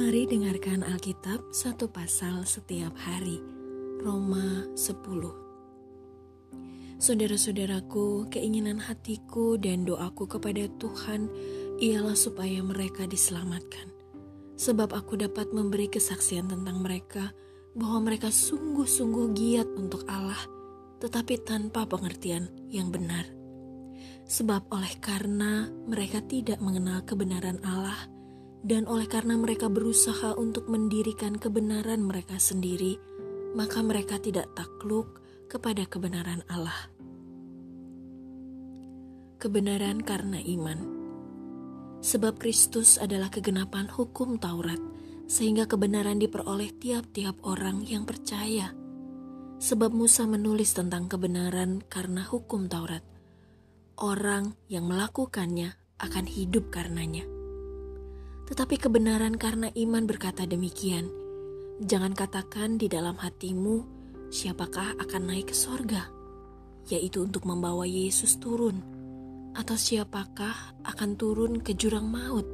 [0.00, 3.36] Mari dengarkan Alkitab satu pasal setiap hari.
[4.00, 4.96] Roma 10.
[6.96, 11.28] Saudara-saudaraku, keinginan hatiku dan doaku kepada Tuhan
[11.84, 13.92] ialah supaya mereka diselamatkan.
[14.56, 17.36] Sebab aku dapat memberi kesaksian tentang mereka
[17.76, 20.40] bahwa mereka sungguh-sungguh giat untuk Allah,
[21.04, 23.28] tetapi tanpa pengertian yang benar.
[24.24, 28.08] Sebab oleh karena mereka tidak mengenal kebenaran Allah,
[28.60, 33.00] dan oleh karena mereka berusaha untuk mendirikan kebenaran mereka sendiri,
[33.56, 36.92] maka mereka tidak takluk kepada kebenaran Allah.
[39.40, 40.78] Kebenaran karena iman,
[42.04, 44.80] sebab Kristus adalah kegenapan hukum Taurat,
[45.24, 48.76] sehingga kebenaran diperoleh tiap-tiap orang yang percaya.
[49.60, 53.04] Sebab Musa menulis tentang kebenaran karena hukum Taurat,
[53.96, 57.39] orang yang melakukannya akan hidup karenanya
[58.50, 61.06] tetapi kebenaran karena iman berkata demikian.
[61.86, 63.86] Jangan katakan di dalam hatimu,
[64.26, 66.10] siapakah akan naik ke sorga,
[66.90, 68.82] yaitu untuk membawa Yesus turun,
[69.54, 72.44] atau siapakah akan turun ke jurang maut,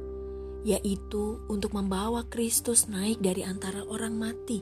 [0.61, 4.61] yaitu untuk membawa Kristus naik dari antara orang mati.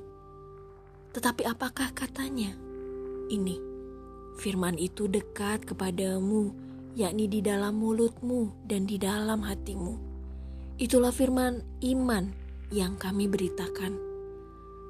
[1.11, 2.55] Tetapi apakah katanya?
[3.27, 3.59] Ini,
[4.39, 6.55] firman itu dekat kepadamu,
[6.95, 10.14] yakni di dalam mulutmu dan di dalam hatimu
[10.75, 12.35] Itulah firman iman
[12.67, 13.95] yang kami beritakan.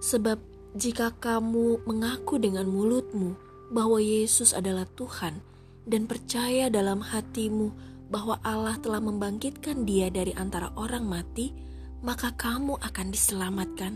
[0.02, 0.42] Sebab
[0.74, 3.38] jika kamu mengaku dengan mulutmu
[3.70, 5.46] bahwa Yesus adalah Tuhan
[5.86, 7.70] dan percaya dalam hatimu
[8.10, 11.54] bahwa Allah telah membangkitkan dia dari antara orang mati,
[12.02, 13.94] maka kamu akan diselamatkan.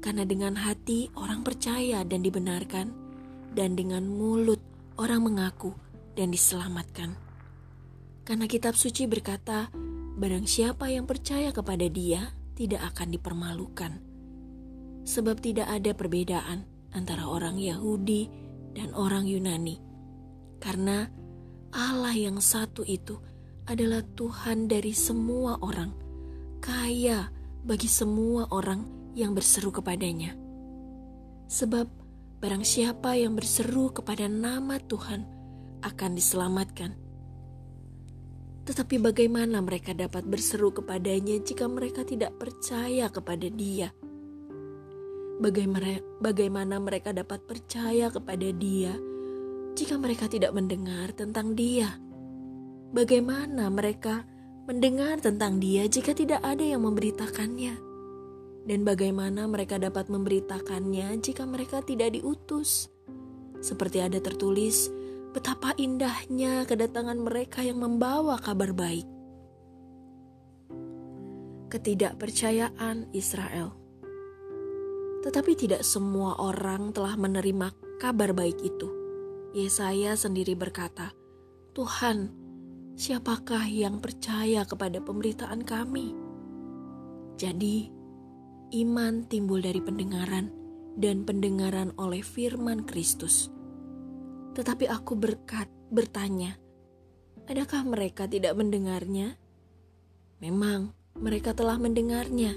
[0.00, 2.92] Karena dengan hati orang percaya dan dibenarkan,
[3.52, 4.60] dan dengan mulut
[5.00, 5.72] orang mengaku
[6.12, 7.16] dan diselamatkan.
[8.24, 9.68] Karena kitab suci berkata,
[10.14, 13.92] Barang siapa yang percaya kepada Dia tidak akan dipermalukan,
[15.02, 16.62] sebab tidak ada perbedaan
[16.94, 18.30] antara orang Yahudi
[18.78, 19.82] dan orang Yunani,
[20.62, 21.10] karena
[21.74, 23.18] Allah yang satu itu
[23.66, 25.90] adalah Tuhan dari semua orang,
[26.62, 27.34] kaya
[27.66, 30.38] bagi semua orang yang berseru kepadanya.
[31.50, 31.90] Sebab
[32.38, 35.26] barang siapa yang berseru kepada nama Tuhan
[35.82, 37.03] akan diselamatkan.
[38.64, 43.92] Tetapi bagaimana mereka dapat berseru kepadanya jika mereka tidak percaya kepada Dia?
[45.36, 48.96] Bagaimana, bagaimana mereka dapat percaya kepada Dia
[49.76, 51.92] jika mereka tidak mendengar tentang Dia?
[52.94, 54.24] Bagaimana mereka
[54.64, 57.76] mendengar tentang Dia jika tidak ada yang memberitakannya?
[58.64, 62.88] Dan bagaimana mereka dapat memberitakannya jika mereka tidak diutus?
[63.60, 64.88] Seperti ada tertulis,
[65.34, 69.02] Betapa indahnya kedatangan mereka yang membawa kabar baik.
[71.74, 73.74] Ketidakpercayaan Israel,
[75.26, 78.86] tetapi tidak semua orang telah menerima kabar baik itu.
[79.58, 81.10] Yesaya sendiri berkata,
[81.74, 82.30] "Tuhan,
[82.94, 86.14] siapakah yang percaya kepada pemberitaan kami?"
[87.34, 87.90] Jadi,
[88.86, 90.46] iman timbul dari pendengaran,
[90.94, 93.50] dan pendengaran oleh firman Kristus.
[94.54, 96.54] Tetapi aku berkat, bertanya,
[97.50, 99.34] adakah mereka tidak mendengarnya?
[100.38, 102.54] Memang mereka telah mendengarnya.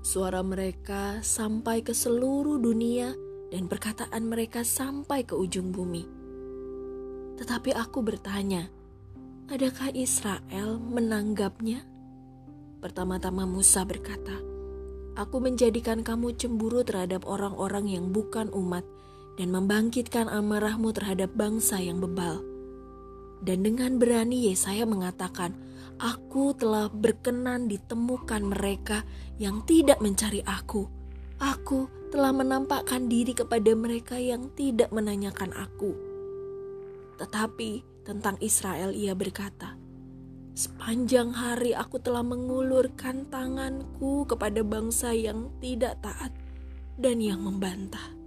[0.00, 3.12] Suara mereka sampai ke seluruh dunia
[3.50, 6.06] dan perkataan mereka sampai ke ujung bumi.
[7.36, 8.70] Tetapi aku bertanya,
[9.50, 11.84] adakah Israel menanggapnya?
[12.80, 14.40] Pertama-tama Musa berkata,
[15.18, 18.86] Aku menjadikan kamu cemburu terhadap orang-orang yang bukan umat
[19.36, 22.42] dan membangkitkan amarahmu terhadap bangsa yang bebal.
[23.40, 25.56] Dan dengan berani Yesaya mengatakan,
[26.00, 29.04] Aku telah berkenan ditemukan mereka
[29.36, 30.88] yang tidak mencari aku.
[31.36, 35.92] Aku telah menampakkan diri kepada mereka yang tidak menanyakan aku.
[37.20, 39.76] Tetapi tentang Israel ia berkata,
[40.56, 46.32] Sepanjang hari aku telah mengulurkan tanganku kepada bangsa yang tidak taat
[47.00, 48.19] dan yang membantah.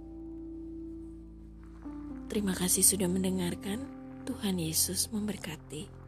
[2.28, 3.84] Terima kasih sudah mendengarkan.
[4.24, 6.03] Tuhan Yesus memberkati.